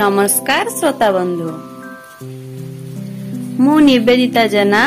[0.00, 1.48] ନମସ୍କାର ଶ୍ରୋତା ବନ୍ଧୁ
[3.62, 4.82] ମୁଁ ନିବେଦିତା ଜେନା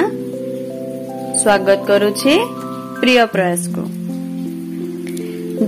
[1.42, 2.34] ସ୍ୱାଗତ କରୁଛି
[3.02, 3.84] ପ୍ରିୟ ପ୍ରୟାସକୁ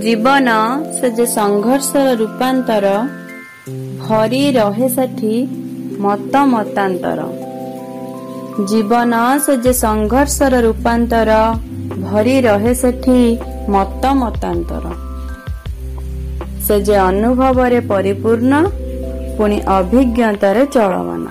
[0.02, 0.48] ଜୀବନ
[0.96, 2.86] ସେ ଯେ ସଂଘର୍ଷର ରୂପାନ୍ତର
[4.02, 5.34] ଭରି ରହେ ସେଠି
[6.04, 7.20] ମତ ମତାନ୍ତର।
[8.70, 9.12] ଜୀବନ
[9.44, 11.30] ସେ ଯେ ସଂଘର୍ଷର ରୂପାନ୍ତର
[12.06, 13.20] ଭରି ରହେ ସେଠି
[13.74, 14.84] ମତ ମତାନ୍ତର।
[16.68, 18.54] ସେ ଯେ ଅନୁଭବରେ ପରିପୂର୍ଣ୍ଣ
[19.36, 21.24] ପୁଣି ଅଭିଜ୍ଞତାରେ ଚଳମାନ।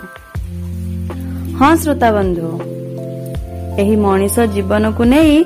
[1.59, 2.47] ହଁ ଶ୍ରୋତା ବନ୍ଧୁ
[3.81, 5.37] ଏହି ମଣିଷ ଜୀବନକୁ ନେଇ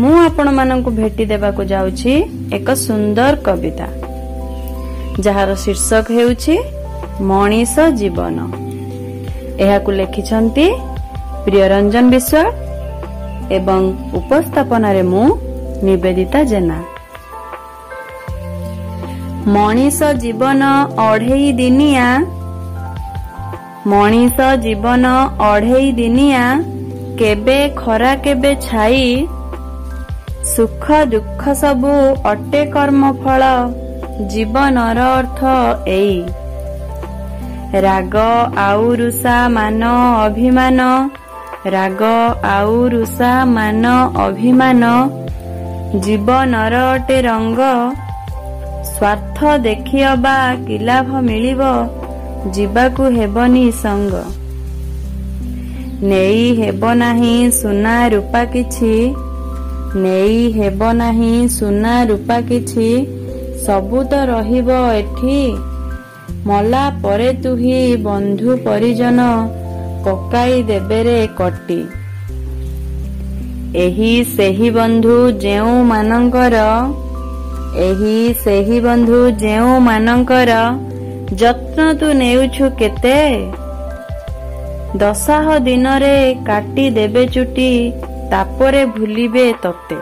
[0.00, 2.12] ମୁଁ ଆପଣମାନଙ୍କୁ ଭେଟି ଦେବାକୁ ଯାଉଛି
[2.56, 3.86] ଏକ ସୁନ୍ଦର କବିତା।
[5.24, 6.54] ଯାହାର ଶୀର୍ଷକ ହେଉଛି
[7.30, 8.36] ମଣିଷ ଜୀବନ।
[9.64, 10.66] ଏହାକୁ ଲେଖିଛନ୍ତି
[11.44, 12.46] ପ୍ରିୟରଞ୍ଜନ ବିଶ୍ୱାଳ
[13.58, 13.80] ଏବଂ
[14.20, 15.26] ଉପସ୍ଥାପନାରେ ମୁଁ
[15.86, 16.78] ନିବେଦିତା ଜେନା।
[19.46, 20.62] ମଣିଷ ଜୀବନ
[20.98, 22.06] ଅଢେଇ ଦିନିଆ।
[23.86, 25.06] ମଣିଷ ଜୀବନ
[25.40, 26.42] ଅଢେଇ ଦିନିଆ।
[27.18, 29.26] କେବେ ଖରା କେବେ ଛାଇ।
[30.44, 33.42] ସୁଖ ଦୁଃଖ ସବୁ ଅଟେ କର୍ମ ଫଳ
[34.28, 35.40] ଜୀବନର ଅର୍ଥ
[35.86, 36.22] ଏଇ।
[37.80, 38.16] ରାଗ
[38.56, 39.82] ଆଉ ରୁଷା ମାନ
[40.26, 40.80] ଅଭିମାନ।
[41.66, 42.02] ରାଗ
[42.44, 44.84] ଆଉ ରୁଷା ମାନ ଅଭିମାନ।
[46.00, 47.60] ଜୀବନର ଅଟେ ରଙ୍ଗ।
[49.00, 51.62] ସ୍ୱାର୍ଥ ଦେଖିଅବା କି ଲାଭ ମିଳିବ
[52.54, 54.14] ଯିବାକୁ ହେବନି ସଙ୍ଗ।
[56.02, 58.92] ନେଇ ହେବ ନାହିଁ ସୁନା ରୂପା କିଛି
[59.96, 62.88] ନେଇ ହେବ ନାହିଁ ସୁନା ରୂପା କିଛି
[63.66, 65.40] ସବୁ ତ ରହିବ ଏଠି।
[66.46, 69.20] ମଲା ପରେ ତୁହି ବନ୍ଧୁ ପରିଜନ
[70.04, 71.80] ପକାଇ ଦେବେରେ କଟି।
[73.74, 76.56] ଏହି ସେହି ବନ୍ଧୁ ଯେଉଁମାନଙ୍କର
[77.78, 80.50] ଏହି ସେହି ବନ୍ଧୁ ଯେଉଁମାନଙ୍କର
[81.32, 83.18] ଯତ୍ନ ତୁ ନେଉଛୁ କେତେ?
[84.96, 87.92] ଦଶାହ ଦିନରେ କାଟି ଦେବେ ଚୁଟି
[88.30, 89.98] ତାପରେ ଭୁଲିବେ ତତେ।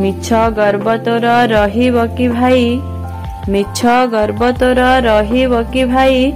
[0.00, 0.28] ମିଛ
[0.58, 2.80] ଗର୍ବ ତୋର ରହିବ କି ଭାଇ?
[3.48, 3.80] ମିଛ
[4.10, 6.32] ଗର୍ବ ତୋର ରହିବ କି ଭାଇ?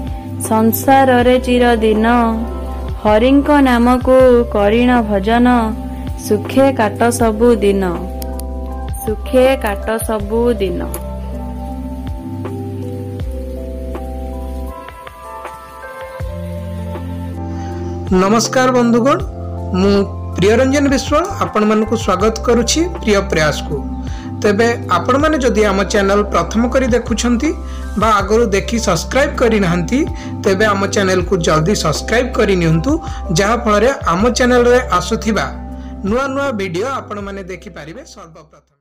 [0.49, 2.07] ସଂସାରରେ ଚିରଦିନ
[3.05, 4.19] ହରିଙ୍କ ନାମକୁ
[4.53, 5.47] କରିଣ ଭଜନ
[6.29, 7.85] ସୁଖେ କାଟ ସବୁ ଦିନ।
[9.05, 10.81] ସୁଖେ କାଟ ସବୁ ଦିନ
[18.23, 19.19] ନମସ୍କାର ବନ୍ଧୁଗଣ
[19.81, 19.93] ମୁଁ
[20.37, 23.77] ପ୍ରିୟରଞ୍ଜନ ବିଶ୍ୱାଳ ଆପଣମାନଙ୍କୁ ସ୍ୱାଗତ କରୁଛି ପ୍ରିୟ ପ୍ରୟାସକୁ।
[24.43, 27.51] ତେବେ ଆପଣମାନେ ଯଦି ଆମ ଚ୍ୟାନେଲ ପ୍ରଥମ କରି ଦେଖୁଛନ୍ତି
[28.01, 29.99] ବା ଆଗରୁ ଦେଖି ସବସ୍କ୍ରାଇବ୍ କରିନାହାନ୍ତି
[30.45, 32.93] ତେବେ ଆମ ଚ୍ୟାନେଲକୁ ଜଲ୍ଦି ସବସ୍କ୍ରାଇବ୍ କରିନିଅନ୍ତୁ
[33.39, 35.47] ଯାହାଫଳରେ ଆମ ଚ୍ୟାନେଲରେ ଆସୁଥିବା
[36.09, 38.81] ନୂଆ ନୂଆ ଭିଡ଼ିଓ ଆପଣମାନେ ଦେଖିପାରିବେ ସର୍ବପ୍ରଥମେ।